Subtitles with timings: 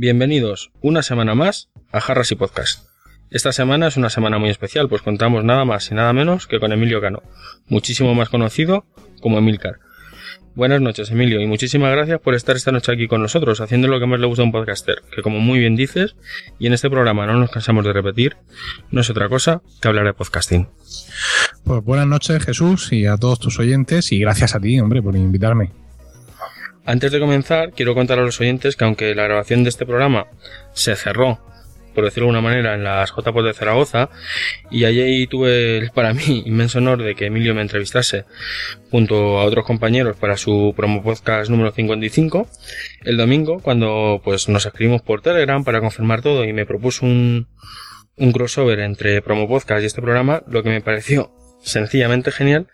[0.00, 2.86] Bienvenidos una semana más a Jarras y Podcast.
[3.32, 6.60] Esta semana es una semana muy especial, pues contamos nada más y nada menos que
[6.60, 7.24] con Emilio Cano,
[7.66, 8.86] muchísimo más conocido
[9.20, 9.80] como Emilcar.
[10.54, 13.98] Buenas noches, Emilio, y muchísimas gracias por estar esta noche aquí con nosotros, haciendo lo
[13.98, 16.14] que más le gusta a un podcaster, que como muy bien dices,
[16.60, 18.36] y en este programa no nos cansamos de repetir,
[18.92, 20.68] no es otra cosa que hablar de podcasting.
[21.64, 25.16] Pues buenas noches, Jesús, y a todos tus oyentes, y gracias a ti, hombre, por
[25.16, 25.72] invitarme.
[26.88, 30.26] Antes de comenzar, quiero contar a los oyentes que aunque la grabación de este programa
[30.72, 31.38] se cerró,
[31.94, 34.08] por decirlo de alguna manera, en las JPOT de Zaragoza,
[34.70, 38.24] y allí tuve el, para mí inmenso honor de que Emilio me entrevistase
[38.90, 42.48] junto a otros compañeros para su promo podcast número 55,
[43.04, 47.48] el domingo, cuando pues nos escribimos por Telegram para confirmar todo y me propuso un,
[48.16, 52.68] un crossover entre promo podcast y este programa, lo que me pareció sencillamente genial.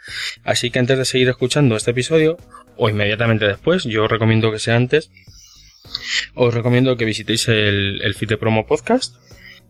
[0.44, 2.36] Así que antes de seguir escuchando este episodio,
[2.76, 5.10] o inmediatamente después, yo os recomiendo que sea antes,
[6.34, 9.16] os recomiendo que visitéis el, el feed promo podcast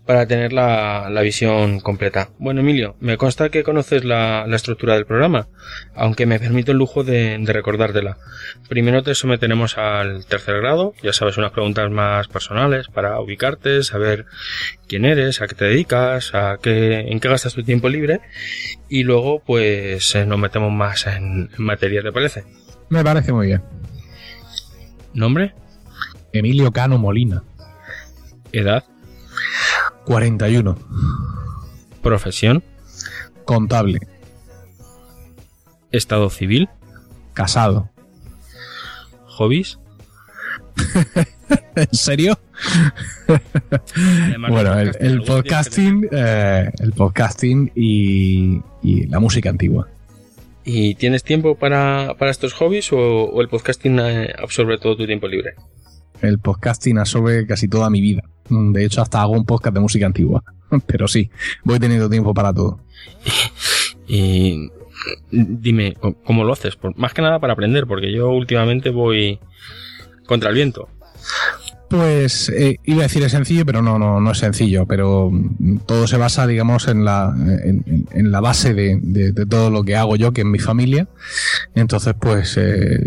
[0.06, 2.28] para tener la, la visión completa.
[2.38, 5.48] Bueno, Emilio, me consta que conoces la, la estructura del programa,
[5.94, 8.19] aunque me permito el lujo de, de recordártela.
[8.69, 14.27] Primero te someteremos al tercer grado, ya sabes, unas preguntas más personales para ubicarte, saber
[14.86, 18.21] quién eres, a qué te dedicas, a qué, en qué gastas tu tiempo libre,
[18.91, 22.44] y luego pues eh, nos metemos más en, en materia, ¿te parece?
[22.89, 23.62] Me parece muy bien.
[25.15, 25.55] ¿Nombre?
[26.33, 27.45] Emilio Cano Molina,
[28.53, 28.84] ¿Edad?
[30.05, 30.77] 41,
[32.03, 32.62] ¿Profesión?
[33.45, 34.00] contable,
[35.93, 36.69] ¿Estado civil?
[37.34, 37.91] casado.
[39.27, 39.78] ¿Hobbies?
[41.77, 42.39] ¿En serio?
[44.49, 49.89] Bueno, el, podcasting, el eh, el podcasting y, y la música antigua.
[50.64, 55.06] ¿Y tienes tiempo para, para estos hobbies o, o el podcasting eh, absorbe todo tu
[55.06, 55.54] tiempo libre?
[56.22, 58.22] El podcasting absorbe casi toda mi vida.
[58.48, 60.42] Mm, De hecho, hasta hago un podcast de música antigua.
[60.86, 61.30] Pero sí,
[61.64, 62.80] voy teniendo tiempo para todo.
[64.06, 64.70] Y
[65.30, 66.76] dime, ¿cómo- ¿cómo lo haces?
[66.76, 69.38] Por- más que nada para aprender, porque yo últimamente voy
[70.26, 70.88] contra el viento.
[71.94, 74.84] Pues eh, iba a decir es sencillo, pero no, no, no es sencillo.
[74.84, 79.84] Pero mm, todo se basa, digamos, en la, en, la base de, de- todo lo
[79.84, 81.06] que hago yo, que es mi familia.
[81.77, 82.99] Entonces, pues eh,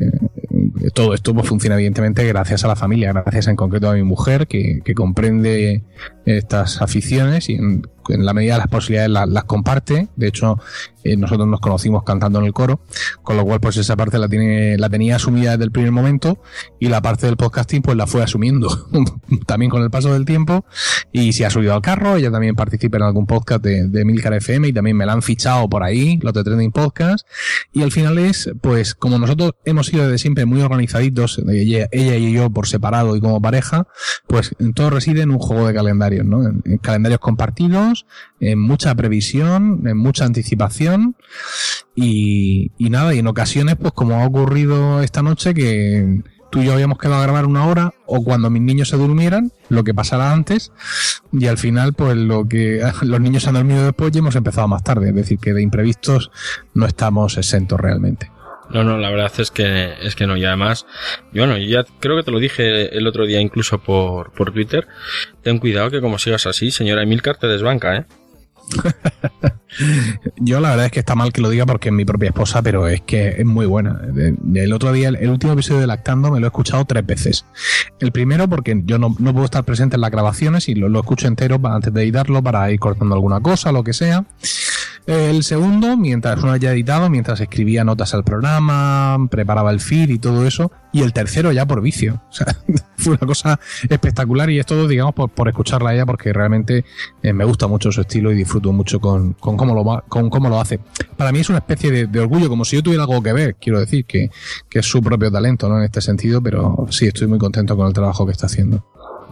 [0.94, 4.48] todo esto pues, funciona evidentemente gracias a la familia, gracias en concreto a mi mujer,
[4.48, 5.84] que, que comprende
[6.26, 7.58] estas aficiones y
[8.10, 10.08] en la medida de las posibilidades las, las comparte.
[10.16, 10.60] De hecho,
[11.08, 12.82] eh, nosotros nos conocimos cantando en el coro,
[13.24, 16.42] con lo cual pues esa parte la, tiene, la tenía asumida desde el primer momento
[16.80, 18.68] y la parte del podcasting pues la fue asumiendo
[19.46, 20.66] también con el paso del tiempo
[21.14, 24.34] y se ha subido al carro, ella también participa en algún podcast de, de Milcar
[24.34, 27.26] FM y también me la han fichado por ahí, los de Trending Podcast
[27.72, 32.34] y al final es pues como nosotros hemos sido desde siempre muy organizaditos, ella, y
[32.34, 33.88] yo por separado y como pareja,
[34.28, 36.44] pues todo reside en un juego de calendarios, ¿no?
[36.44, 37.97] En calendarios compartidos,
[38.40, 41.16] en mucha previsión, en mucha anticipación
[41.96, 46.66] y, y nada, y en ocasiones, pues como ha ocurrido esta noche, que tú y
[46.66, 49.94] yo habíamos quedado a grabar una hora, o cuando mis niños se durmieran, lo que
[49.94, 50.72] pasara antes,
[51.32, 54.68] y al final, pues lo que los niños se han dormido después y hemos empezado
[54.68, 55.10] más tarde.
[55.10, 56.32] Es decir, que de imprevistos
[56.74, 58.32] no estamos exentos realmente.
[58.70, 60.38] No, no, la verdad es que, es que no.
[60.38, 60.86] Y además,
[61.34, 64.88] yo, bueno, ya creo que te lo dije el otro día incluso por, por Twitter.
[65.44, 68.06] Ten cuidado que como sigas así, señora Emilcar te desbanca, ¿eh?
[70.38, 72.62] Yo la verdad es que está mal que lo diga porque es mi propia esposa,
[72.62, 74.00] pero es que es muy buena.
[74.54, 77.46] El otro día, el, último episodio de Lactando me lo he escuchado tres veces.
[78.00, 81.00] El primero porque yo no, no puedo estar presente en las grabaciones y lo, lo
[81.00, 84.26] escucho entero antes de editarlo para ir cortando alguna cosa, lo que sea.
[85.08, 90.20] El segundo, mientras uno haya editado, mientras escribía notas al programa, preparaba el feed y
[90.20, 90.70] todo eso.
[90.92, 92.22] Y el tercero ya por vicio.
[92.30, 92.48] O sea,
[92.98, 93.58] fue una cosa
[93.88, 96.84] espectacular y es todo, digamos, por, por escucharla a ella porque realmente
[97.24, 100.50] eh, me gusta mucho su estilo y disfruto mucho con, con cómo, lo con cómo
[100.50, 100.82] lo hace.
[101.16, 103.56] Para mí es una especie de, de orgullo, como si yo tuviera algo que ver,
[103.56, 104.30] quiero decir, que,
[104.70, 105.78] que es su propio talento, ¿no?
[105.78, 108.84] En este sentido, pero sí, estoy muy contento con el trabajo que está haciendo.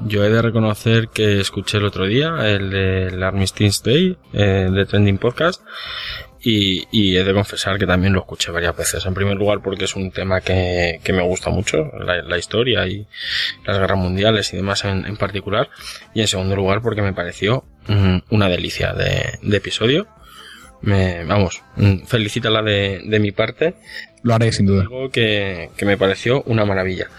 [0.01, 4.85] Yo he de reconocer que escuché el otro día el del Armistice Day eh, de
[4.85, 5.61] Trending Podcast
[6.41, 9.05] Y, he de confesar que también lo escuché varias veces.
[9.05, 13.07] En primer lugar porque es un tema que, me gusta mucho, la, historia y
[13.65, 15.69] las guerras mundiales y demás en, particular.
[16.13, 20.07] Y en segundo lugar porque me pareció mm, una delicia de, episodio.
[20.81, 23.75] Me, vamos, mm, felicítala de, de mi parte.
[24.25, 24.81] Lo haré sin duda.
[24.81, 27.09] Algo que, que, me pareció una maravilla.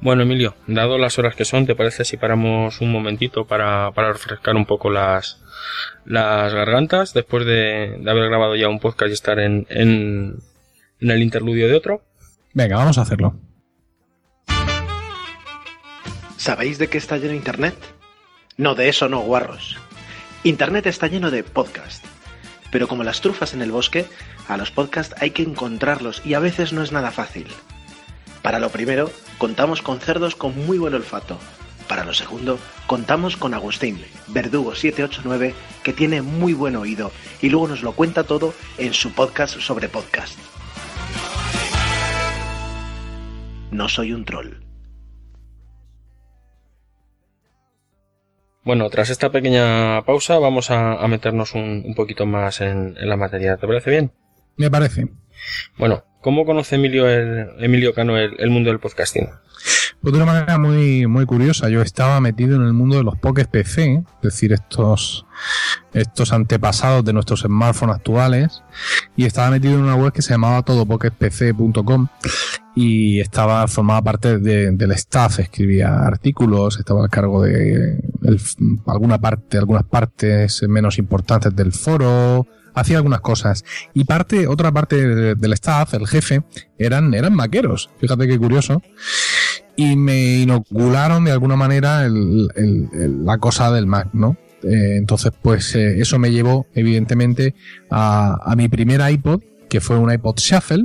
[0.00, 4.12] Bueno, Emilio, dado las horas que son, ¿te parece si paramos un momentito para, para
[4.12, 5.42] refrescar un poco las,
[6.04, 10.36] las gargantas después de, haber grabado ya un podcast y estar en, en,
[11.00, 12.04] en el interludio de otro.
[12.54, 13.34] Venga, vamos a hacerlo.
[16.36, 17.74] ¿Sabéis de qué está lleno Internet?
[18.56, 19.78] No, de eso no, guarros.
[20.44, 22.06] Internet está lleno de podcasts.
[22.70, 24.06] Pero como las trufas en el bosque,
[24.48, 27.46] a los podcasts hay que encontrarlos y a veces no es nada fácil.
[28.42, 31.38] Para lo primero, contamos con cerdos con muy buen olfato,
[31.88, 37.68] para lo segundo, contamos con Agustín, Verdugo 789, que tiene muy buen oído y luego
[37.68, 40.38] nos lo cuenta todo en su podcast sobre podcast.
[43.70, 44.54] No soy un troll.
[48.64, 53.56] Bueno, tras esta pequeña pausa vamos a, meternos un, poquito más en, la materia.
[53.56, 54.12] ¿Te parece bien?
[54.56, 55.08] Me parece.
[55.78, 59.28] Bueno, ¿cómo conoce Emilio, Emilio Cano el mundo del podcasting?
[60.02, 63.16] Pues de una manera muy, muy curiosa, yo estaba metido en el mundo de los
[63.18, 65.26] Pocket PC, es decir, estos,
[65.92, 68.64] estos antepasados de nuestros smartphones actuales,
[69.16, 72.08] y estaba metido en una web que se llamaba todopocketpc.com
[72.74, 78.02] y estaba formaba parte del staff, escribía artículos, estaba al cargo de
[78.88, 83.64] alguna parte, algunas partes menos importantes del foro, hacía algunas cosas.
[83.94, 86.42] Y parte, otra parte del staff, el jefe,
[86.78, 87.90] eran, eran maqueros.
[87.98, 88.82] Fíjate qué curioso
[89.76, 94.36] y me inocularon de alguna manera la cosa del Mac, ¿no?
[94.62, 97.54] Eh, entonces, pues eh, eso me llevó, evidentemente,
[97.90, 99.42] a, mi primer iPod,
[99.72, 100.84] que fue un iPod Shuffle.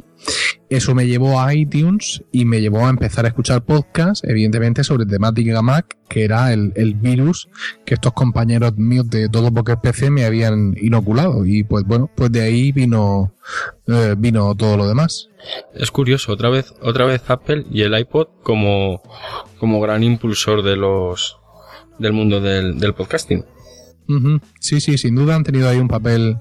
[0.69, 5.05] Eso me llevó a iTunes y me llevó a empezar a escuchar podcasts, evidentemente, sobre
[5.05, 7.49] temática Mac, que era el, virus
[7.85, 11.45] que estos compañeros míos de todo Pocket PC me habían inoculado.
[11.45, 13.35] Y pues bueno, pues de ahí vino,
[13.87, 15.27] eh, vino todo lo demás.
[15.73, 19.01] Es curioso, otra vez, otra vez Apple y el iPod como,
[19.59, 21.35] como gran impulsor de los
[21.99, 23.43] del mundo del, podcasting.
[24.61, 26.37] Sí, sí, sin duda han tenido ahí un papel,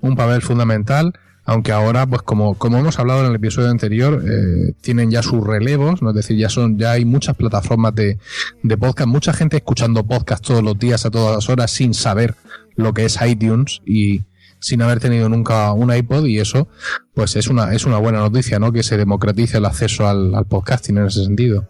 [0.00, 1.12] un papel fundamental.
[1.44, 5.44] Aunque ahora, pues como, como hemos hablado en el episodio anterior, eh, tienen ya sus
[5.44, 6.10] relevos, ¿no?
[6.10, 8.18] es decir, ya son, ya hay muchas plataformas de,
[8.62, 12.34] de podcast, mucha gente escuchando podcast todos los días, a todas las horas, sin saber
[12.76, 14.22] lo que es iTunes y,
[14.60, 16.68] sin haber tenido nunca un iPod y eso
[17.14, 18.72] pues es una, es una buena noticia, ¿no?
[18.72, 21.66] Que se democratice el acceso al, podcasting en ese sentido.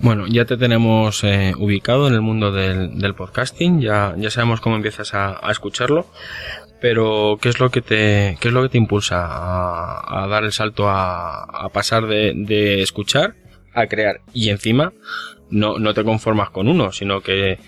[0.00, 4.76] Bueno, ya te tenemos eh, ubicado en el mundo del, podcasting, ya, ya sabemos cómo
[4.76, 6.06] empiezas a, escucharlo,
[6.80, 10.52] pero ¿qué es lo que te, qué es lo que te impulsa a, dar el
[10.52, 13.34] salto a, a pasar de, de escuchar
[13.74, 14.20] a crear?
[14.32, 14.92] Y encima,
[15.50, 17.58] no, no te conformas con uno, sino que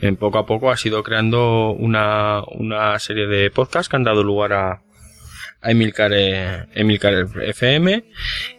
[0.00, 4.22] en poco a poco has ido creando una, una serie de podcasts que han dado
[4.22, 4.82] lugar a,
[5.62, 8.04] a Emilcar, eh, Emilcar FM,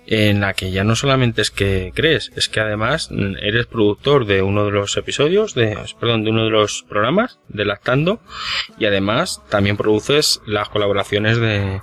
[0.06, 3.10] en la que ya no solamente es que crees, es que además
[3.42, 7.66] eres productor de uno de los episodios, de, perdón, de uno de los programas de
[7.66, 8.22] Lactando,
[8.78, 11.82] y además también produces las colaboraciones de,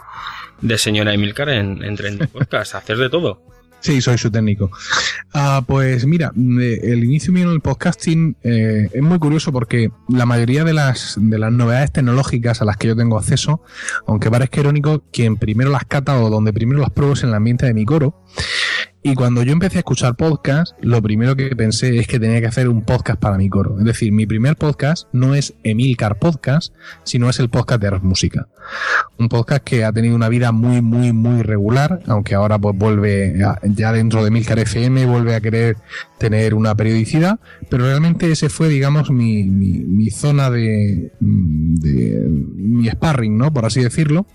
[0.60, 3.42] de señora Emilcar en, en Trend Podcast, hacer de todo.
[3.80, 4.70] Sí, soy su técnico.
[5.32, 10.26] Ah, pues mira, el inicio mío en el podcasting eh, es muy curioso porque la
[10.26, 13.62] mayoría de las, de las novedades tecnológicas a las que yo tengo acceso,
[14.06, 17.34] aunque parezca irónico, quien primero las cata o donde primero las pruebo es en el
[17.36, 18.24] ambiente de mi coro.
[19.00, 22.48] Y cuando yo empecé a escuchar podcast, lo primero que pensé es que tenía que
[22.48, 23.78] hacer un podcast para mi coro.
[23.78, 26.74] Es decir, mi primer podcast no es Emilcar Podcast,
[27.04, 28.48] sino es el podcast de Música.
[29.18, 33.34] Un podcast que ha tenido una vida muy, muy, muy regular, aunque ahora pues vuelve
[33.62, 35.76] ya dentro de Emilcar FM, vuelve a querer
[36.18, 37.38] tener una periodicidad,
[37.70, 43.52] pero realmente ese fue, digamos, mi, mi, zona de, de, mi sparring, ¿no?
[43.52, 44.26] Por así decirlo.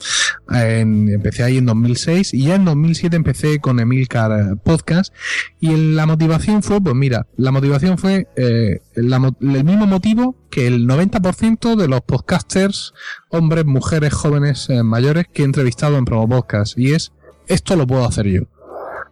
[0.49, 5.13] empecé ahí en 2006 y ya en 2007 empecé con Emilcar Podcast
[5.59, 10.87] y la motivación fue, pues mira, la motivación fue eh, el mismo motivo que el
[10.87, 12.93] 90% de los podcasters,
[13.29, 17.11] hombres, mujeres, jóvenes, eh, mayores que he entrevistado en Promo Podcast y es,
[17.47, 18.41] esto lo puedo hacer yo.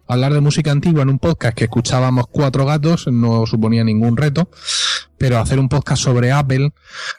[0.08, 4.50] Hablar de música antigua en un podcast que escuchábamos cuatro gatos no suponía ningún reto,
[5.22, 6.72] pero hacer un podcast sobre Apple,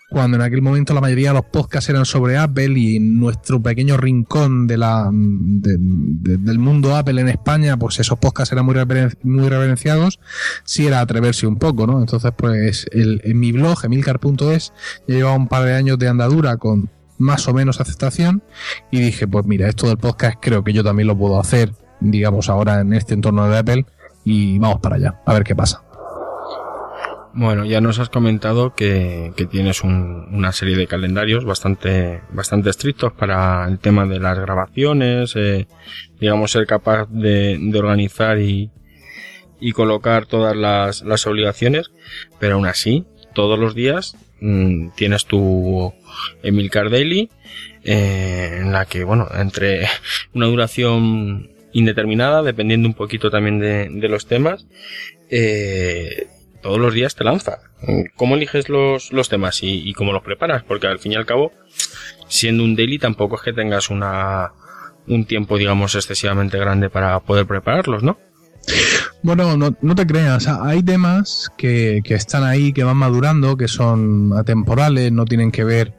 [0.09, 3.95] cuando en aquel momento la mayoría de los podcasts eran sobre Apple y nuestro pequeño
[3.95, 8.75] rincón de la, del mundo Apple en España, pues esos podcasts eran muy,
[9.23, 10.19] muy reverenciados,
[10.65, 12.01] sí era atreverse un poco, ¿no?
[12.01, 14.73] Entonces, pues el, en mi blog, emilcar.es,
[15.07, 18.43] ya llevaba un par de años de andadura con más o menos aceptación
[18.91, 22.49] y dije, pues mira, esto del podcast creo que yo también lo puedo hacer, digamos,
[22.49, 23.85] ahora en este entorno de Apple
[24.25, 25.83] y vamos para allá, a ver qué pasa.
[27.35, 33.67] Bueno, ya nos has comentado que, tienes una serie de calendarios bastante, bastante estrictos para
[33.67, 35.65] el tema de las grabaciones, eh,
[36.19, 38.69] digamos ser capaz de, organizar y,
[39.73, 41.89] colocar todas las, obligaciones,
[42.39, 45.91] pero aún así, todos los días mm, tienes tu
[46.43, 47.31] Emilcar Daily,
[47.83, 49.87] eh, en la que, bueno, entre
[50.35, 54.67] una duración indeterminada, dependiendo un poquito también de, de los temas,
[55.31, 56.27] eh,
[56.63, 57.59] todos los días te lanza.
[58.15, 60.63] ¿Cómo eliges los, los temas y, cómo los preparas?
[60.63, 61.51] Porque al fin y al cabo,
[62.27, 64.53] siendo un daily, tampoco es que tengas una,
[65.07, 68.17] un tiempo, digamos, excesivamente grande para poder prepararlos, ¿no?
[69.23, 73.67] Bueno, no, no te creas, hay temas que, que, están ahí, que van madurando, que
[73.67, 75.93] son atemporales, no tienen que ver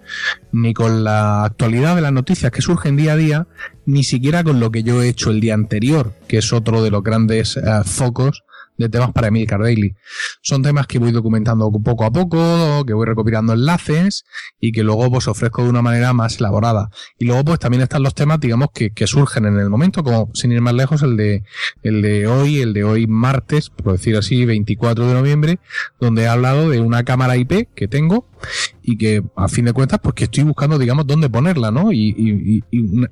[0.51, 3.47] ni con la actualidad de las noticias que surgen día a día,
[3.85, 6.91] ni siquiera con lo que yo he hecho el día anterior, que es otro de
[6.91, 8.45] los grandes eh, focos
[8.77, 9.95] de temas para Emilcar Daily.
[10.43, 14.25] Son temas que voy documentando poco a poco, que voy recopilando enlaces
[14.61, 16.91] y que luego pues ofrezco de una manera más elaborada.
[17.19, 20.31] Y luego pues también están los temas, digamos, que, que surgen en el momento, como
[20.35, 21.45] sin ir más lejos, el de,
[21.83, 25.59] el de hoy, el de hoy martes, por decir así, 24 de noviembre,
[26.01, 28.29] donde he hablado de una cámara IP que tengo
[28.87, 32.63] y que a fin de cuentas pues que estoy buscando digamos dónde ponerla no y,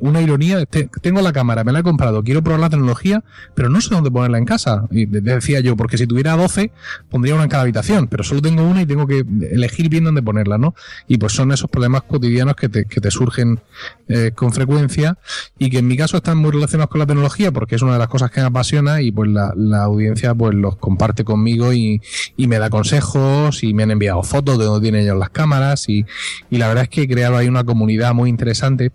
[0.00, 3.25] una ironía tengo la cámara me la he comprado quiero probar la tecnología
[3.55, 4.87] pero no sé dónde ponerla en casa.
[4.91, 6.71] Y decía yo porque si tuviera 12
[7.09, 10.23] pondría una en cada habitación pero solo tengo una y tengo que elegir bien dónde
[10.23, 10.75] ponerla no
[11.09, 13.61] y pues son esos problemas cotidianos que te, que te surgen
[14.09, 15.17] eh, con frecuencia
[15.59, 17.99] y que en mi caso están muy relacionados con la tecnología porque es una de
[17.99, 22.02] las cosas que me apasiona y pues la, la audiencia pues los comparte conmigo y,
[22.37, 25.62] y me da consejos y me han enviado fotos de donde tienen ellos las cámaras
[25.88, 26.04] y,
[26.50, 28.92] y la verdad es que he creado ahí una comunidad muy interesante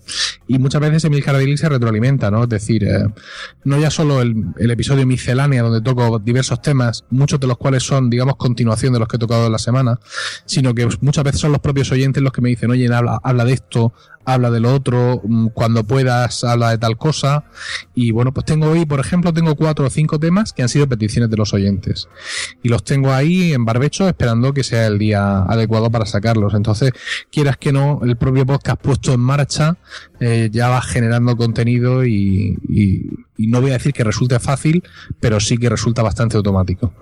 [0.47, 2.43] y muchas veces Emil Daily se retroalimenta, ¿no?
[2.43, 3.07] Es decir, eh,
[3.63, 7.83] no ya solo el, el, episodio miscelánea donde toco diversos temas, muchos de los cuales
[7.83, 9.99] son, digamos, continuación de los que he tocado en la semana,
[10.45, 13.45] sino que muchas veces son los propios oyentes los que me dicen, oye, habla, habla
[13.45, 13.93] de esto,
[14.27, 17.45] habla de lo otro, mm, cuando puedas habla de tal cosa.
[17.95, 20.87] Y bueno, pues tengo hoy, por ejemplo, tengo cuatro o cinco temas que han sido
[20.87, 22.09] peticiones de los oyentes.
[22.61, 26.53] Y los tengo ahí en barbecho esperando que sea el día adecuado para sacarlos.
[26.53, 26.91] Entonces,
[27.31, 29.77] quieras que no, el propio podcast puesto en marcha
[30.19, 32.57] eh, ya va generando contenido y,
[33.37, 34.83] y no voy a decir que resulte fácil,
[35.21, 36.93] pero sí que resulta bastante automático.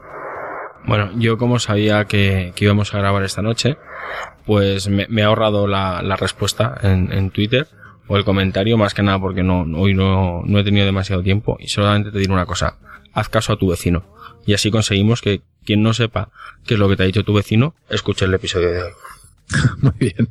[0.88, 3.78] Bueno, yo como sabía que, íbamos a grabar esta noche,
[4.46, 7.68] pues me, me he ahorrado la, la respuesta en, en, Twitter
[8.08, 11.58] o el comentario, más que nada porque no, hoy no, no he tenido demasiado tiempo
[11.60, 12.78] y solamente te diré una cosa,
[13.14, 14.06] haz caso a tu vecino.
[14.46, 16.30] Y así conseguimos que quien no sepa
[16.66, 18.92] qué es lo que te ha dicho tu vecino, escuche el episodio de hoy.
[19.82, 20.30] Muy bien.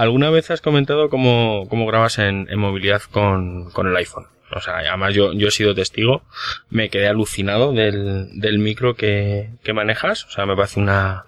[0.00, 4.24] ¿Alguna vez has comentado cómo, cómo grabas en, movilidad con, con el iPhone?
[4.50, 6.22] O sea, además yo, yo he sido testigo,
[6.70, 11.26] me quedé alucinado del, del micro que, que manejas, o sea, me parece una,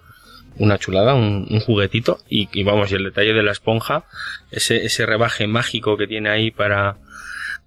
[0.57, 4.05] una chulada, un, juguetito, y, y, vamos, y el detalle de la esponja,
[4.49, 6.97] ese, ese rebaje mágico que tiene ahí para,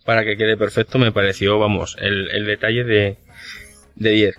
[0.05, 3.17] para que quede perfecto, me pareció, vamos, el, el detalle de,
[3.95, 4.37] de 10.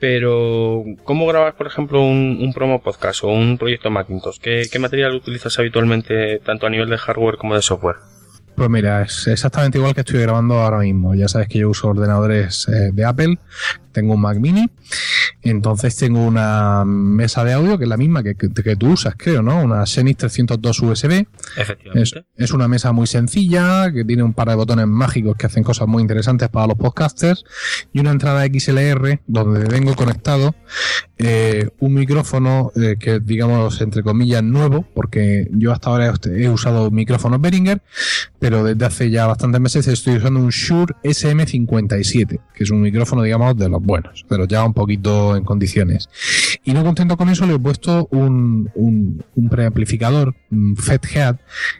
[0.00, 4.38] Pero, ¿cómo grabas, por ejemplo, un, un, promo podcast o un proyecto Macintosh?
[4.38, 7.96] ¿Qué, ¿Qué material utilizas habitualmente, tanto a nivel de hardware como de software?
[8.56, 11.14] Pues mira, es exactamente igual que estoy grabando ahora mismo.
[11.14, 13.38] Ya sabes que yo uso ordenadores eh, de Apple,
[13.92, 14.68] tengo un Mac mini,
[15.42, 19.14] entonces tengo una mesa de audio que es la misma que, que, que tú usas,
[19.16, 19.62] creo, ¿no?
[19.62, 21.26] Una Xenix 302 USB.
[21.56, 22.02] Efectivamente.
[22.02, 25.62] Es, es, una mesa muy sencilla, que tiene un par de botones mágicos que hacen
[25.62, 27.44] cosas muy interesantes para los podcasters
[27.92, 30.54] y una entrada XLR donde tengo conectado
[31.18, 36.90] eh, un micrófono eh, que digamos entre comillas nuevo, porque yo hasta ahora he usado
[36.90, 37.82] micrófonos Behringer,
[38.40, 43.22] pero desde hace ya bastantes meses estoy usando un Shure SM57, que es un micrófono
[43.22, 46.08] digamos de los buenos, pero ya un poquito en condiciones.
[46.64, 51.36] Y no contento con eso le he puesto un, un, un preamplificador, un FET-Head,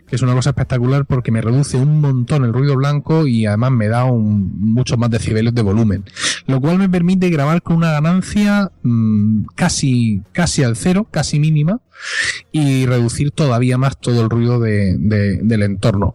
[0.06, 3.72] que es una cosa espectacular porque me reduce un montón el ruido blanco y además
[3.72, 6.04] me da un, muchos más decibeles de volumen,
[6.46, 11.80] lo cual me permite grabar con una ganancia mmm, casi, casi al cero, casi mínima,
[12.52, 16.14] y reducir todavía más todo el ruido de, de, del entorno.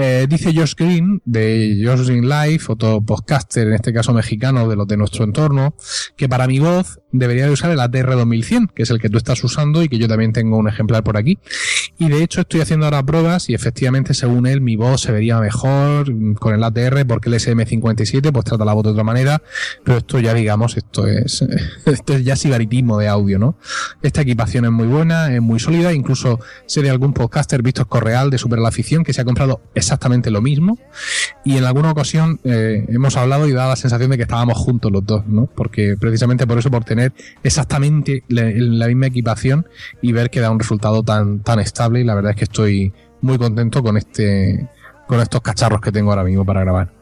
[0.00, 4.76] Eh, dice Josh Green, de Josh Green Life, otro podcaster, en este caso mexicano, de
[4.76, 5.74] los de nuestro entorno,
[6.16, 9.18] que para mi voz debería de usar el ATR 2100, que es el que tú
[9.18, 11.40] estás usando y que yo también tengo un ejemplar por aquí.
[11.98, 15.40] Y de hecho estoy haciendo ahora pruebas y efectivamente según él mi voz se vería
[15.40, 19.42] mejor con el ATR porque el SM57 pues trata la voz de otra manera,
[19.84, 21.44] pero esto ya digamos, esto es,
[21.86, 23.58] esto es ya sibaritismo de audio, ¿no?
[24.00, 28.30] Esta equipación es muy buena, es muy sólida, incluso sé de algún podcaster, Víctor Correal
[28.30, 30.78] de Super la Afición, que se ha comprado exactamente lo mismo
[31.44, 34.92] y en alguna ocasión eh, hemos hablado y da la sensación de que estábamos juntos
[34.92, 35.46] los dos, ¿no?
[35.46, 39.66] Porque precisamente por eso, por tener exactamente la, misma equipación
[40.02, 42.92] y ver que da un resultado tan, tan estable y la verdad es que estoy
[43.22, 44.68] muy contento con este
[45.06, 46.92] con estos cacharros que tengo ahora mismo para grabar.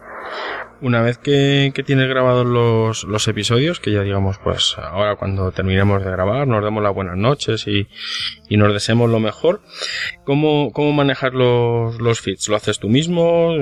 [0.82, 5.50] Una vez que, que tienes grabados los, los episodios, que ya digamos, pues ahora cuando
[5.50, 7.88] terminemos de grabar, nos demos las buenas noches y,
[8.48, 9.62] y nos deseemos lo mejor,
[10.24, 12.48] ¿cómo, cómo manejar los, los feeds?
[12.48, 13.54] ¿Lo haces tú mismo?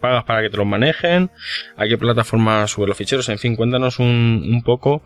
[0.00, 1.30] ¿Pagas para que te los manejen?
[1.76, 3.28] ¿A qué plataforma subes los ficheros?
[3.28, 5.02] En fin, cuéntanos un, un poco,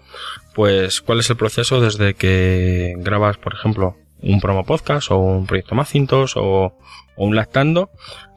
[0.55, 5.47] pues, cuál es el proceso desde que grabas, por ejemplo, un promo podcast o un
[5.47, 6.77] proyecto Macintosh o,
[7.17, 7.91] o un lactando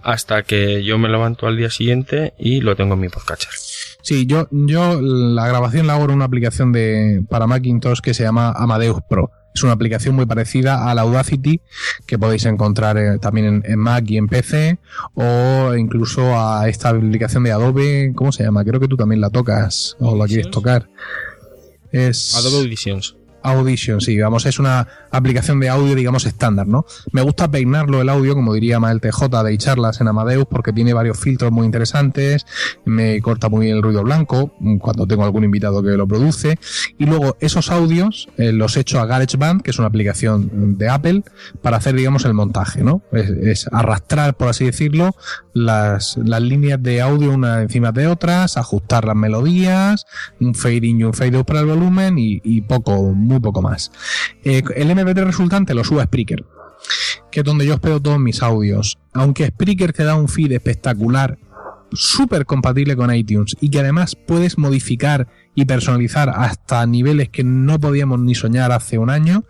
[0.04, 3.52] hasta que yo me levanto al día siguiente y lo tengo en mi podcatcher.
[4.02, 8.24] Sí, yo, yo la grabación la hago en una aplicación de, para Macintosh que se
[8.24, 9.32] llama Amadeus Pro.
[9.54, 11.62] Es una aplicación muy parecida a la Audacity
[12.06, 14.78] que podéis encontrar eh, también en, en, Mac y en PC
[15.16, 18.64] o incluso a esta aplicación de Adobe, ¿cómo se llama?
[18.64, 20.88] Creo que tú también la tocas o la quieres tocar.
[21.92, 23.17] Es Adobe Auditions.
[23.44, 26.86] Audition, sí, digamos, es una aplicación de audio, digamos, estándar, ¿no?
[27.12, 30.94] Me gusta peinarlo el audio, como diría Mael TJ de charlas en Amadeus, porque tiene
[30.94, 32.46] varios filtros muy interesantes,
[32.86, 36.60] me corta muy bien el ruido blanco, cuando tengo algún invitado que lo produce,
[36.98, 41.24] y luego esos audios eh, los echo a GarageBand, que es una aplicación de Apple,
[41.62, 43.02] para hacer, digamos, el montaje, ¿no?
[43.12, 45.16] Es, es arrastrar, por así decirlo,
[45.54, 50.06] las, las, líneas de audio una encima de otras, ajustar las melodías,
[50.40, 53.62] un fade in y un fade out para el volumen y, y poco, muy poco
[53.62, 53.92] más.
[54.44, 56.46] Eh, el MP3 resultante lo subo a Spreaker,
[57.32, 58.98] que es donde yo espero todos mis audios.
[59.14, 61.38] Aunque Spreaker te da un feed espectacular,
[61.94, 67.80] súper compatible con iTunes y que además puedes modificar y personalizar hasta niveles que no
[67.80, 69.46] podíamos ni soñar hace un año,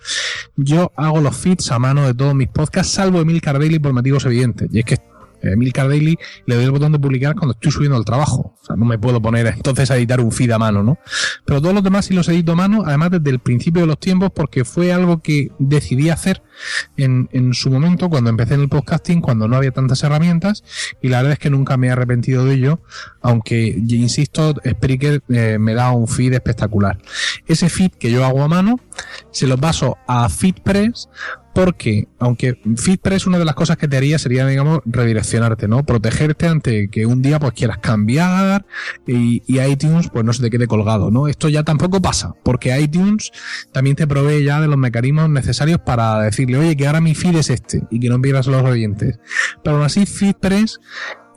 [0.55, 4.25] yo hago los feeds a mano de todos mis podcasts, salvo Emil Cardelli por motivos
[4.25, 4.69] evidentes.
[4.71, 4.97] Y es que
[5.41, 8.55] Emil Cardelli le doy el botón de publicar cuando estoy subiendo al trabajo.
[8.61, 10.97] O sea, no me puedo poner entonces a editar un feed a mano, ¿no?
[11.45, 13.99] Pero todos los demás sí los edito a mano, además desde el principio de los
[13.99, 16.41] tiempos, porque fue algo que decidí hacer
[16.97, 20.63] en, en su momento cuando empecé en el podcasting, cuando no había tantas herramientas,
[21.01, 22.81] y la verdad es que nunca me he arrepentido de ello,
[23.21, 26.97] aunque, insisto, Spreaker eh, me da un feed espectacular.
[27.47, 28.79] Ese feed que yo hago a mano,
[29.31, 31.09] se lo paso a FeedPress
[31.57, 35.83] porque, aunque FeedPress una de las cosas que te haría sería, digamos, redireccionarte, ¿no?
[35.83, 38.67] Protegerte ante que un día pues quieras cambiar
[39.07, 41.27] y, iTunes pues no se te quede colgado, ¿no?
[41.27, 43.31] Esto ya tampoco pasa, porque iTunes
[43.71, 47.37] también te provee ya de los mecanismos necesarios para decirle, oye, que ahora mi feed
[47.37, 49.17] es este y que no pierdas los oyentes.
[49.63, 50.79] Pero aún así, FeedPress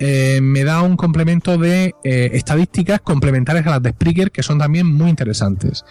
[0.03, 4.59] eh, me da un complemento de eh, estadísticas complementarias a las de Spreaker que son
[4.59, 5.85] también muy interesantes.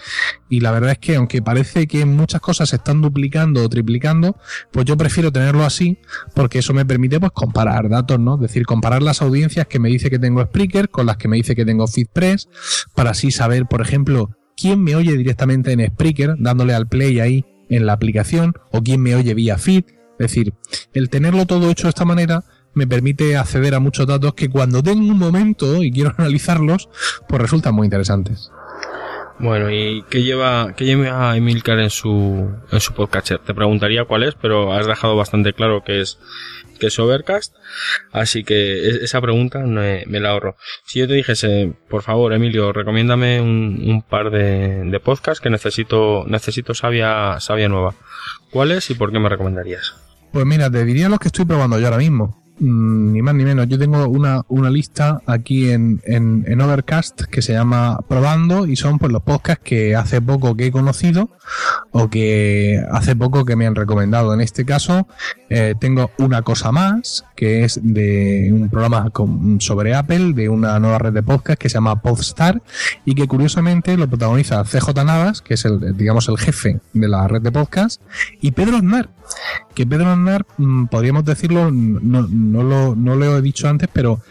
[0.50, 4.36] Y la verdad es que aunque parece que muchas cosas se están duplicando o triplicando,
[4.72, 6.00] pues yo prefiero tenerlo así
[6.34, 8.34] porque eso me permite pues comparar datos, ¿no?
[8.36, 11.38] Es decir, comparar las audiencias que me dice que tengo Spreaker con las que me
[11.38, 12.50] dice que tengo FeedPress
[12.96, 17.46] para así saber, por ejemplo, quién me oye directamente en Spreaker dándole al play ahí
[17.70, 19.84] en la aplicación o quién me oye vía feed.
[20.20, 20.56] Es decir,
[20.94, 22.44] el tenerlo todo hecho de esta manera
[22.80, 26.88] me permite acceder a muchos datos que cuando tengo un momento y quiero analizarlos,
[27.28, 28.52] pues resultan muy interesantes.
[29.38, 33.40] Bueno, ¿y qué lleva, qué lleva Emilcar en su, en su podcatcher?
[33.40, 36.20] Te preguntaría cuál es, pero has dejado bastante claro que es,
[36.78, 37.54] que es Overcast.
[38.12, 40.56] Así que esa pregunta me, me la ahorro.
[40.86, 45.50] Si yo te dijese, por favor, Emilio, recomiéndame un, un par de, de podcasts que
[45.50, 47.96] necesito, necesito sabia, sabia nueva.
[48.52, 49.96] ¿Cuáles y por qué me recomendarías?
[50.34, 53.68] Pues mira, te diría los que estoy probando yo ahora mismo ni más ni menos.
[53.68, 59.00] Yo tengo una, una lista aquí en, en, Overcast que se llama Probando y son
[59.00, 61.30] pues los podcasts que hace poco que he conocido
[61.92, 64.34] o que hace poco que me han recomendado.
[64.34, 65.08] En este caso
[65.50, 69.10] eh, tengo una cosa más que es de un programa
[69.60, 72.62] sobre Apple de una nueva red de podcast que se llama Podstar
[73.06, 77.28] y que curiosamente lo protagoniza CJ Navas, que es el digamos el jefe de la
[77.28, 78.02] red de podcast,
[78.42, 79.10] y Pedro Aznar,
[79.74, 80.46] que Pedro Aznar,
[80.90, 84.22] podríamos decirlo, no, no, lo, no lo he dicho antes, pero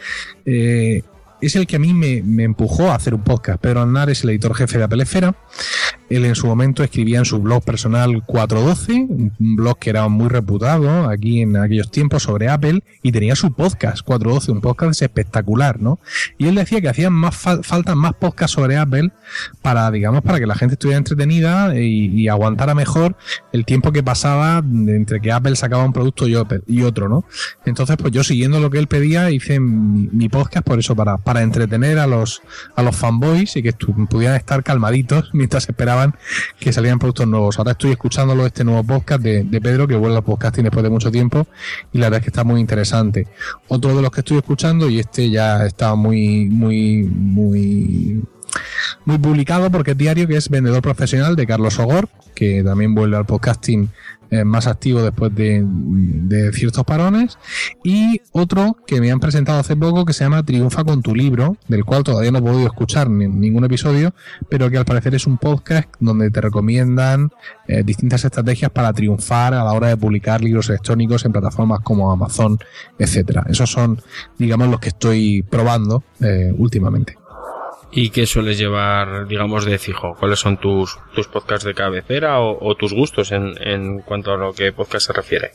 [0.44, 1.02] eh,
[1.40, 3.60] es el que a mí me, me, empujó a hacer un podcast.
[3.60, 5.34] Pedro Aznar es el editor jefe de Apple Esfera
[6.10, 8.92] Él en su momento escribía en su blog personal 412,
[9.38, 13.52] un blog que era muy reputado aquí en aquellos tiempos sobre Apple, y tenía su
[13.52, 15.98] podcast 412, un podcast espectacular, ¿no?
[16.38, 19.10] Y él decía que hacían más falta más podcasts sobre Apple
[19.62, 23.16] para, digamos, para que la gente estuviera entretenida y, aguantara mejor
[23.52, 26.34] el tiempo que pasaba entre que Apple sacaba un producto y,
[26.82, 27.24] otro, ¿no?
[27.64, 31.42] Entonces, pues yo siguiendo lo que él pedía, hice mi, podcast por eso, para, para
[31.42, 32.42] entretener a los,
[32.76, 35.97] a los fanboys y que pudieran estar calmaditos mientras esperaban
[36.58, 37.58] que salieran productos nuevos.
[37.58, 41.10] Ahora estoy escuchándolo este nuevo podcast de, Pedro, que vuelve al podcasting después de mucho
[41.10, 41.46] tiempo,
[41.92, 43.26] y la verdad es que está muy interesante.
[43.68, 48.22] Otro de los que estoy escuchando, y este ya está muy, muy, muy
[49.04, 53.16] muy publicado porque es diario, que es Vendedor Profesional de Carlos Ogor, que también vuelve
[53.16, 53.90] al podcasting
[54.30, 55.64] eh, más activo después de,
[56.52, 57.38] ciertos parones.
[57.82, 61.56] Y otro que me han presentado hace poco que se llama Triunfa con tu libro,
[61.66, 64.14] del cual todavía no he podido escuchar ningún episodio,
[64.50, 67.30] pero que al parecer es un podcast donde te recomiendan
[67.68, 72.12] eh, distintas estrategias para triunfar a la hora de publicar libros electrónicos en plataformas como
[72.12, 72.58] Amazon,
[72.98, 73.46] etcétera.
[73.48, 74.02] Esos son,
[74.36, 77.16] digamos, los que estoy probando eh, últimamente.
[77.90, 80.14] ¿Y qué sueles llevar, digamos, de fijo?
[80.18, 84.52] ¿Cuáles son tus, tus podcasts de cabecera o, tus gustos en, en cuanto a lo
[84.52, 85.52] que podcast se refiere?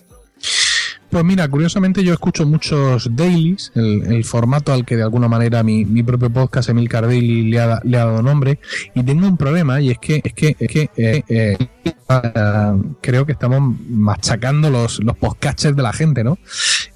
[1.14, 5.86] Pues mira, curiosamente yo escucho muchos dailies, el, formato al que de alguna manera mi,
[6.02, 8.58] propio podcast Emilcar Daily le ha, le ha, dado nombre,
[8.96, 11.58] y tengo un problema y es que es que, es que eh, eh,
[13.00, 16.40] creo que estamos machacando los, los podcasts de la gente, ¿no?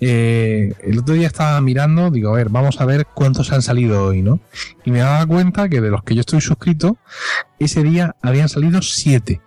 [0.01, 4.03] Eh, el otro día estaba mirando, digo, a ver, vamos a ver cuántos han salido
[4.03, 4.39] hoy, ¿no?
[4.83, 6.97] Y me daba cuenta que de los que yo estoy suscrito,
[7.59, 9.41] ese día habían salido siete.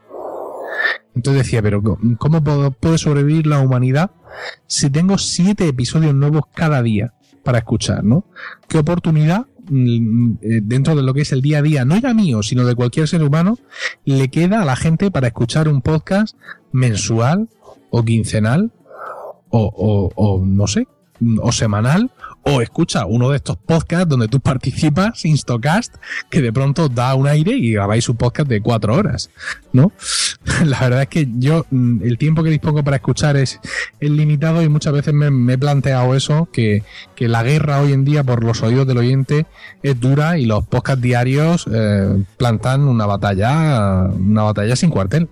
[1.14, 1.82] Entonces decía, pero
[2.18, 4.12] ¿cómo puede sobrevivir la humanidad
[4.66, 8.24] si tengo siete episodios nuevos cada día para escuchar, ¿no?
[8.68, 12.14] ¿Qué oportunidad mm, eh, dentro de lo que es el día a día, no ya
[12.14, 13.58] mío, sino de cualquier ser humano,
[14.04, 16.36] le queda a la gente para escuchar un podcast
[16.72, 17.48] mensual
[17.90, 18.70] o quincenal
[19.48, 20.86] o, o no sé,
[21.42, 22.10] o semanal
[22.42, 25.96] o escucha uno de estos podcasts donde tú participas, Instacast,
[26.30, 29.30] que de pronto da un aire y grabáis un podcast de cuatro horas,
[29.72, 29.92] ¿no?
[30.64, 33.60] La verdad es que yo, mm, el tiempo que dispongo para escuchar es,
[34.00, 36.82] limitado y muchas veces me, he planteado eso, que,
[37.18, 39.46] la guerra hoy en día por los oídos del oyente
[39.82, 45.28] es dura y los podcasts diarios eh, plantan una batalla, una batalla sin cuartel.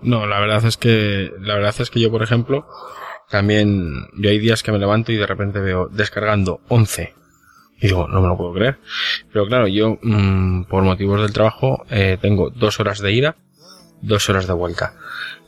[0.00, 2.66] No, la verdad es que, la verdad es que yo, por ejemplo,
[3.28, 7.14] también, yo hay días que me levanto y de repente veo descargando 11.
[7.80, 8.78] Y digo, no me lo puedo creer.
[9.32, 13.36] Pero claro, yo, mm, por motivos del trabajo, eh, tengo dos horas de ida,
[14.00, 14.94] dos horas de vuelta.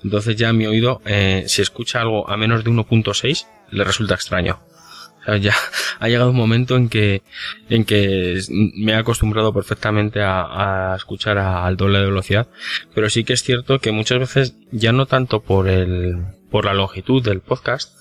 [0.05, 4.61] Entonces ya mi oído, eh, si escucha algo a menos de 1.6, le resulta extraño.
[5.23, 5.55] O sea, ya
[5.99, 7.23] ha llegado un momento en que,
[7.71, 8.41] en que
[8.77, 12.49] me he acostumbrado perfectamente a, a escuchar al doble de velocidad.
[12.95, 16.75] Pero sí que es cierto que muchas veces, ya no tanto por el, por la
[16.75, 17.97] longitud del podcast,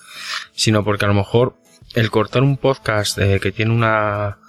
[0.53, 1.55] sino porque a lo mejor
[1.95, 4.39] el cortar un podcast eh, que tiene una,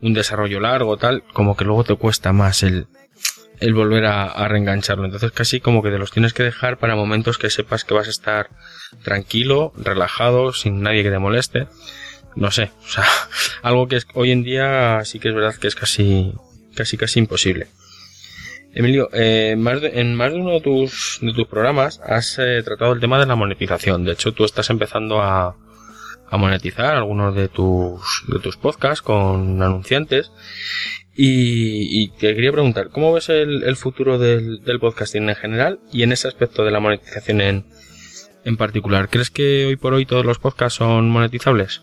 [0.00, 2.86] un desarrollo largo tal, como que luego te cuesta más el,
[3.60, 5.04] el volver a, reengancharlo.
[5.04, 8.08] Entonces casi como que te los tienes que dejar para momentos que sepas que vas
[8.08, 8.50] a estar
[9.04, 11.68] tranquilo, relajado, sin nadie que te moleste.
[12.36, 13.04] No sé, o sea,
[13.62, 16.34] algo que es, hoy en día sí que es verdad que es casi,
[16.74, 17.68] casi, casi imposible.
[18.72, 22.92] Emilio, eh, más en más de uno de tus, de tus programas has eh, tratado
[22.92, 24.04] el tema de la monetización.
[24.04, 25.56] De hecho, tú estás empezando a,
[26.30, 30.30] a monetizar algunos de tus, de tus podcasts con anunciantes.
[31.16, 35.80] Y, y te quería preguntar, ¿cómo ves el, el futuro del, del, podcasting en general
[35.92, 37.66] y en ese aspecto de la monetización en,
[38.44, 39.08] en particular?
[39.10, 41.82] ¿Crees que hoy por hoy todos los podcasts son monetizables?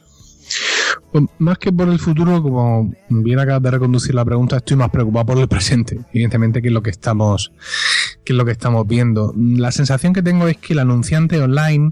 [1.11, 4.89] Pues más que por el futuro, como bien acabas de reconducir la pregunta, estoy más
[4.89, 7.51] preocupado por el presente, evidentemente, que es lo que estamos,
[8.25, 9.33] que es lo que estamos viendo.
[9.35, 11.91] La sensación que tengo es que el anunciante online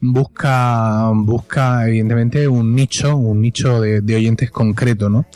[0.00, 5.26] busca, busca evidentemente un nicho, un nicho de, de oyentes concreto, ¿no?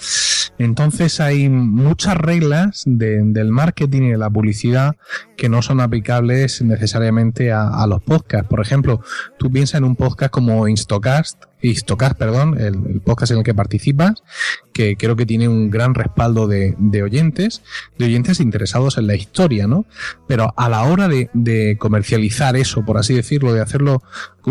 [0.59, 4.97] Entonces hay muchas reglas del marketing y de la publicidad
[5.37, 8.49] que no son aplicables necesariamente a, los podcasts.
[8.49, 9.01] Por ejemplo,
[9.39, 14.23] tú piensas en un podcast como Instacast, Instacast, perdón, el, podcast en el que participas,
[14.73, 17.63] que creo que tiene un gran respaldo de, oyentes,
[17.99, 19.87] de oyentes interesados en la historia, ¿no?
[20.29, 24.03] Pero a la hora de, de comercializar eso, por así decirlo, de hacerlo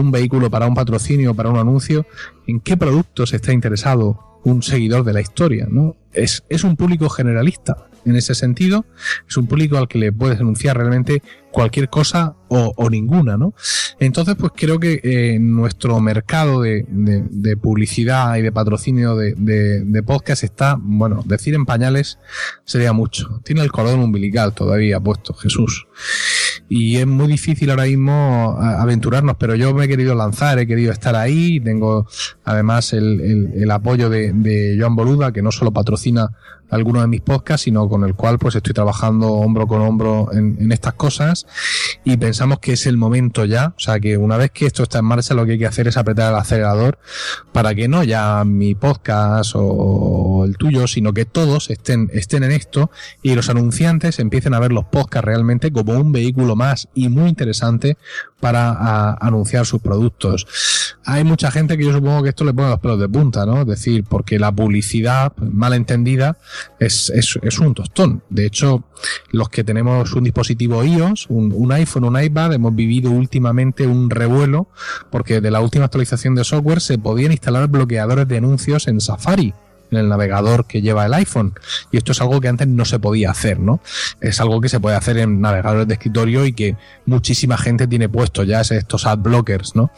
[0.04, 2.06] un vehículo para un patrocinio, para un anuncio,
[2.48, 5.96] ¿en qué productos está interesado un seguidor de la historia, ¿no?
[6.12, 7.88] Es, es un público generalista.
[8.06, 8.86] en ese sentido.
[9.28, 13.54] Es un público al que le puedes anunciar realmente cualquier cosa o, ninguna, ¿no?
[14.00, 16.86] Entonces, pues creo que eh, nuestro mercado de,
[17.62, 22.20] publicidad y de patrocinio de, de, podcast está, bueno, decir en pañales
[22.66, 23.42] sería mucho.
[23.44, 25.88] Tiene el cordón umbilical todavía puesto, Jesús.
[26.70, 30.92] Y es muy difícil ahora mismo aventurarnos, pero yo me he querido lanzar, he querido
[30.92, 31.60] estar ahí.
[31.60, 32.08] Tengo
[32.44, 36.30] además el, el apoyo de, Joan Boluda, que no solo patrocina
[36.74, 40.72] algunos de mis podcasts, sino con el cual pues estoy trabajando hombro con hombro en,
[40.72, 41.46] estas cosas
[42.04, 45.00] y pensamos que es el momento ya, o sea que una vez que esto está
[45.00, 46.98] en marcha lo que hay que hacer es apretar el acelerador
[47.52, 52.52] para que no ya mi podcast o el tuyo, sino que todos estén, estén en
[52.52, 57.10] esto y los anunciantes empiecen a ver los podcasts realmente como un vehículo más y
[57.10, 57.98] muy interesante
[58.40, 60.46] para anunciar sus productos.
[61.06, 63.62] Hay mucha gente que yo supongo que esto le pone los pelos de punta, ¿no?
[63.62, 66.38] Es decir, porque la publicidad mal entendida
[66.80, 68.24] es, es, un tostón.
[68.30, 68.84] De hecho,
[69.32, 74.68] los que tenemos un dispositivo iOS, un, iPhone, un iPad, hemos vivido últimamente un revuelo
[75.10, 79.54] porque de la última actualización de software se podían instalar bloqueadores de anuncios en Safari
[79.92, 81.54] en el navegador que lleva el iPhone.
[81.92, 83.80] Y esto es algo que antes no se podía hacer, ¿no?
[84.22, 88.10] Es algo que se puede hacer en navegadores de escritorio y que muchísima gente tiene
[88.10, 89.92] puesto ya estos ad blockers, ¿no?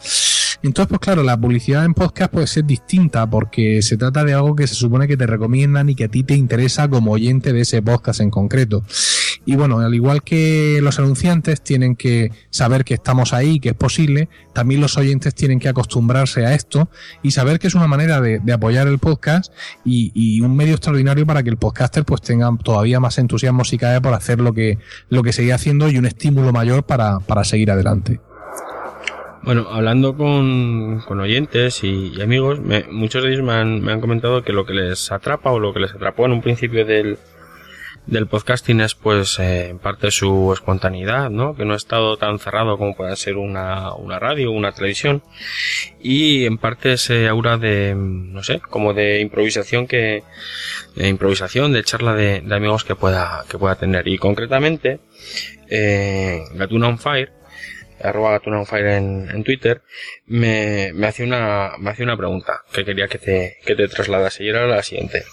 [0.62, 4.56] Entonces, pues claro, la publicidad en podcast puede ser distinta porque se trata de algo
[4.56, 7.60] que se supone que te recomiendan y que a ti te interesa como oyente de
[7.60, 8.82] ese podcast en concreto.
[9.48, 13.74] Y bueno, al igual que los anunciantes tienen que saber que estamos ahí, que es
[13.76, 16.90] posible, también los oyentes tienen que acostumbrarse a esto
[17.22, 19.52] y saber que es una manera de, apoyar el podcast
[19.84, 24.00] y, un medio extraordinario para que el podcaster pues tenga todavía más entusiasmo si cae
[24.00, 27.70] por hacer lo que, lo que sigue haciendo y un estímulo mayor para, para seguir
[27.70, 28.20] adelante.
[29.46, 32.58] Bueno, hablando con, con oyentes y, amigos,
[32.90, 35.72] muchos de ellos me han, me han, comentado que lo que les atrapa o lo
[35.72, 37.16] que les atrapó en un principio del,
[38.06, 41.54] del podcasting es pues eh, en parte su espontaneidad, ¿no?
[41.54, 45.22] Que no ha estado tan cerrado como puede ser una, una radio o una televisión
[46.00, 50.24] y en parte ese aura de, no sé, como de improvisación que,
[50.96, 54.98] de improvisación, de charla de, de amigos que pueda, que pueda tener y concretamente
[55.70, 57.35] eh, Gatuna on Fire
[58.02, 59.82] arroba Gatuna on Fire en, en Twitter,
[60.26, 64.44] me, me hace una, me hace una pregunta que quería que te, que te trasladase
[64.44, 65.24] y era la siguiente.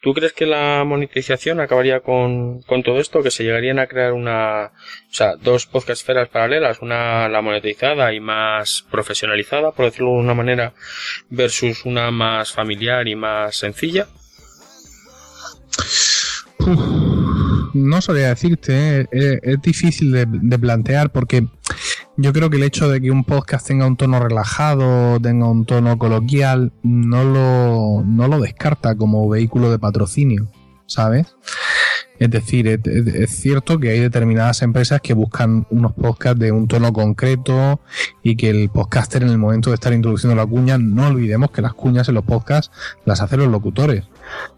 [0.00, 3.22] ¿Tú crees que la monetización acabaría con, con todo esto?
[3.22, 6.78] ¿Que se llegarían a crear una, o sea, dos podcast esferas paralelas?
[6.82, 10.72] Una la monetizada y más profesionalizada, por decirlo de una manera,
[11.30, 14.06] versus una más familiar y más sencilla?
[17.74, 19.38] no sabría decirte, ¿eh?
[19.42, 21.46] es, difícil de, plantear porque
[22.18, 25.64] yo creo que el hecho de que un podcast tenga un tono relajado, tenga un
[25.64, 30.48] tono coloquial, no lo, no lo descarta como vehículo de patrocinio,
[30.86, 31.36] ¿sabes?
[32.18, 36.92] Es decir, es, cierto que hay determinadas empresas que buscan unos podcasts de un tono
[36.92, 37.78] concreto
[38.24, 41.62] y que el podcaster en el momento de estar introduciendo la cuña, no olvidemos que
[41.62, 42.72] las cuñas en los podcasts
[43.04, 44.02] las hacen los locutores.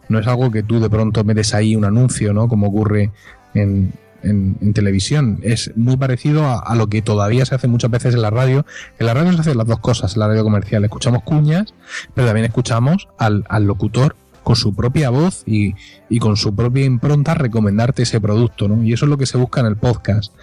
[0.09, 2.49] No es algo que tú de pronto metes ahí un anuncio, ¿no?
[2.49, 3.11] Como ocurre
[3.53, 3.93] en,
[4.23, 5.41] en, televisión.
[5.43, 8.65] Es muy parecido a, lo que todavía se hace muchas veces en la radio.
[8.99, 10.85] En la radio se hacen las dos cosas, en la radio comercial.
[10.85, 11.75] Escuchamos cuñas,
[12.15, 15.75] pero también escuchamos al, al locutor con su propia voz y,
[16.09, 18.83] y, con su propia impronta recomendarte ese producto, ¿no?
[18.83, 20.35] Y eso es lo que se busca en el podcast.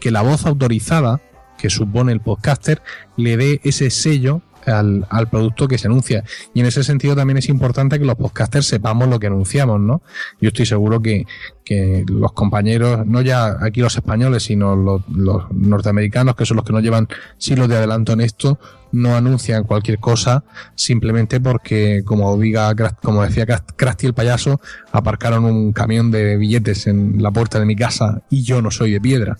[0.00, 1.20] Que la voz autorizada
[1.56, 2.82] que supone el podcaster
[3.16, 6.24] le dé ese sello al, al, producto que se anuncia.
[6.54, 10.02] Y en ese sentido también es importante que los podcasters sepamos lo que anunciamos, ¿no?
[10.40, 11.26] Yo estoy seguro que,
[11.64, 16.66] que los compañeros, no ya aquí los españoles, sino los, los, norteamericanos, que son los
[16.66, 18.58] que nos llevan siglos de adelanto en esto,
[18.92, 20.44] no anuncian cualquier cosa
[20.76, 24.60] simplemente porque, como diga, como decía Krusty el payaso,
[24.92, 28.92] aparcaron un camión de billetes en la puerta de mi casa y yo no soy
[28.92, 29.36] de piedra.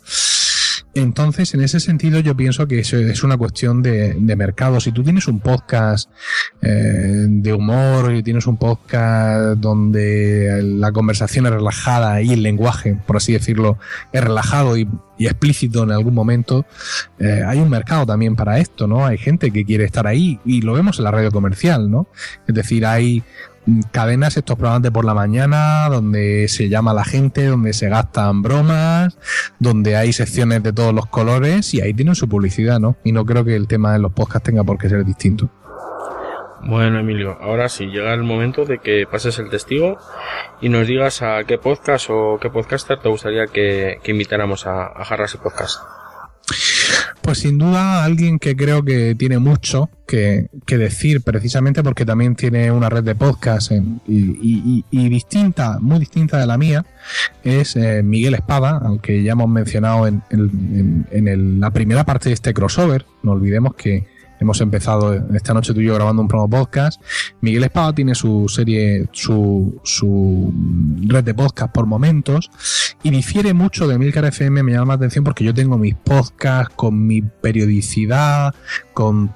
[0.95, 4.81] Entonces, en ese sentido, yo pienso que eso es una cuestión de, mercado.
[4.81, 6.11] Si tú tienes un podcast
[6.63, 12.97] eh, de humor y tienes un podcast donde la conversación es relajada y el lenguaje,
[13.07, 13.79] por así decirlo,
[14.13, 16.67] es relajado y, explícito en algún momento,
[17.19, 19.07] eh, hay un mercado también para esto, ¿no?
[19.07, 22.09] Hay gente que quiere estar ahí y lo vemos en la radio comercial, ¿no?
[22.47, 23.23] Es decir, hay
[23.91, 27.89] cadenas, estos programas de por la mañana, donde se llama a la gente, donde se
[27.89, 29.17] gastan bromas,
[29.59, 32.97] donde hay secciones de todos los colores y ahí tienen su publicidad, ¿no?
[33.05, 35.51] Y no creo que el tema de los podcasts tenga por qué ser distinto.
[36.67, 39.99] Bueno, Emilio, ahora sí, llega el momento de que pases el testigo
[40.63, 45.05] y nos digas a qué podcast o qué podcaster te gustaría que, invitáramos a, a
[45.05, 45.81] Jarras y Podcast.
[47.25, 52.71] Pues sin duda alguien que creo que tiene mucho que, decir precisamente porque también tiene
[52.71, 53.73] una red de podcast
[54.07, 56.85] y, distinta, muy distinta de la mía,
[57.43, 63.07] es eh, Miguel Espada, aunque ya hemos mencionado en, la primera parte de este crossover,
[63.23, 64.07] no olvidemos que
[64.45, 67.01] hemos empezado esta noche tú y yo grabando un promo podcast.
[67.41, 70.53] Miguel Espada tiene su serie, su, su
[71.07, 72.51] red de podcast por momentos
[73.03, 76.75] y difiere mucho de Milcar FM, me llama la atención porque yo tengo mis podcasts
[76.77, 78.55] con mi periodicidad,
[78.93, 79.35] con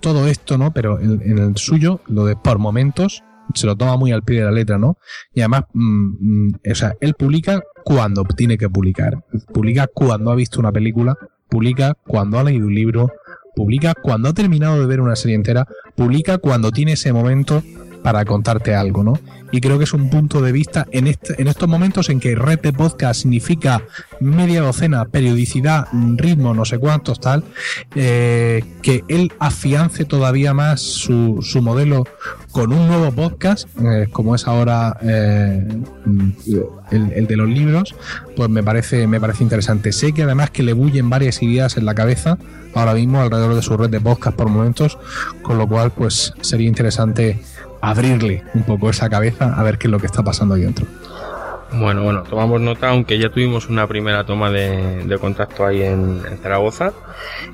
[0.00, 0.72] todo esto, ¿no?
[0.72, 3.22] Pero en, el suyo, lo de por momentos,
[3.54, 4.98] se lo toma muy al pie de la letra, ¿no?
[5.32, 9.24] Y además, mm, mm, o sea, él publica cuando tiene que publicar.
[9.52, 11.16] Publica cuando ha visto una película,
[11.48, 13.12] publica cuando ha leído un libro,
[13.54, 17.62] publica cuando ha terminado de ver una serie entera, publica cuando tiene ese momento
[18.02, 19.18] para contarte algo, ¿no?
[19.52, 22.34] Y creo que es un punto de vista en, este, en estos momentos en que
[22.34, 23.82] red de podcast significa
[24.18, 25.86] media docena, periodicidad,
[26.16, 27.44] ritmo, no sé cuántos, tal,
[27.94, 32.04] eh, que él afiance todavía más su, su modelo
[32.50, 35.66] con un nuevo podcast, eh, como es ahora eh,
[36.90, 37.94] el, el, de los libros,
[38.34, 39.92] pues me parece, me parece interesante.
[39.92, 42.38] Sé que además que le bullen varias ideas en la cabeza
[42.74, 44.98] ahora mismo alrededor de su red de podcast por momentos,
[45.42, 47.40] con lo cual pues sería interesante
[47.82, 50.86] abrirle un poco esa cabeza a ver qué es lo que está pasando ahí dentro.
[51.74, 56.92] Bueno, bueno, tomamos nota, aunque ya tuvimos una primera toma de, contacto ahí en, Zaragoza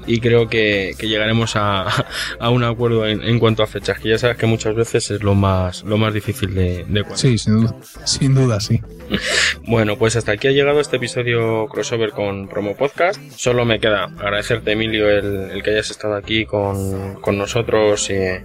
[0.06, 2.04] y creo que, llegaremos a,
[2.50, 5.84] un acuerdo en, cuanto a fechas, que ya sabes que muchas veces es lo más,
[5.84, 8.80] lo más difícil de, de Sí, sin duda, sin duda, sí.
[9.66, 13.20] Bueno, pues hasta aquí ha llegado este episodio crossover con Promo Podcast.
[13.36, 18.10] Solo me queda agradecerte, Emilio, el, que hayas estado aquí con, nosotros.
[18.10, 18.42] Eh,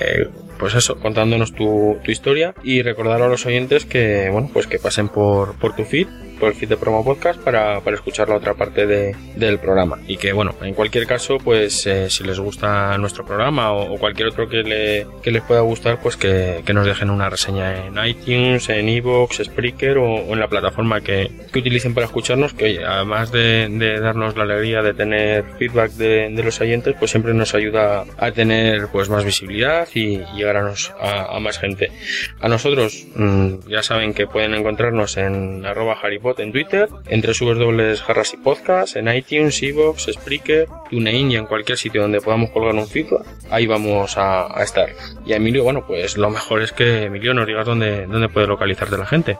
[0.00, 0.28] eh,
[0.60, 4.78] pues eso, contándonos tu, tu, historia y recordar a los oyentes que, bueno, pues que
[4.78, 6.06] pasen por, por tu feed
[6.40, 9.98] por feed de Promo Podcast para, para escuchar la otra parte de, del programa.
[10.08, 14.28] Y que, bueno, en cualquier caso, pues eh, si les gusta nuestro programa o, cualquier
[14.28, 17.94] otro que, le, que, les pueda gustar, pues que, que, nos dejen una reseña en
[18.04, 22.84] iTunes, en Evox, Spreaker o, en la plataforma que, que, utilicen para escucharnos, que oye,
[22.84, 27.34] además de, de, darnos la alegría de tener feedback de, de, los oyentes, pues siempre
[27.34, 31.92] nos ayuda a tener pues más visibilidad y llegar a, nos, a, más gente.
[32.40, 35.96] A nosotros, mm, ya saben que pueden encontrarnos en arroba
[36.38, 41.78] en Twitter, entre subes jarras y podcast, en iTunes, Evox, Spreaker, TuneIn y en cualquier
[41.78, 44.90] sitio donde podamos colgar un feedback, ahí vamos a, estar.
[45.26, 48.46] Y a Emilio, bueno, pues lo mejor es que Emilio nos digas dónde, dónde puede
[48.46, 49.38] localizarte la gente.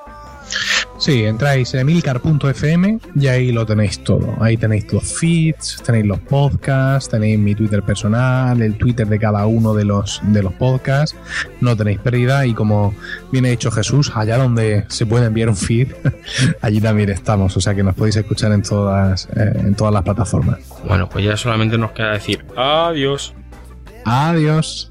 [1.00, 4.36] Sí, entráis en emilcar.fm y ahí lo tenéis todo.
[4.38, 9.46] Ahí tenéis los feeds, tenéis los podcasts, tenéis mi Twitter personal, el Twitter de cada
[9.46, 11.16] uno de los, de los podcasts.
[11.62, 12.94] No tenéis pérdida y como
[13.32, 15.88] viene dicho Jesús, allá donde se puede enviar un feed,
[16.60, 17.56] allí también estamos.
[17.56, 20.58] O sea que nos podéis escuchar en todas, eh, en todas las plataformas.
[20.86, 23.32] Bueno, pues ya solamente nos queda decir adiós.
[24.04, 24.90] Adiós.